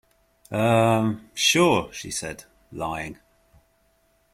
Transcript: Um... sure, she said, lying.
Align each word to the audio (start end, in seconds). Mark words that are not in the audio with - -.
Um... 0.49 1.29
sure, 1.35 1.93
she 1.93 2.09
said, 2.09 2.45
lying. 2.71 3.19